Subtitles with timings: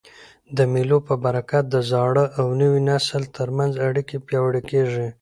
[0.57, 5.07] د مېلو په برکت د زاړه او نوي نسل تر منځ اړیکي پیاوړي کېږي.